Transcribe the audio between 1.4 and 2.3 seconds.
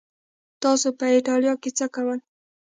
کې څه کول؟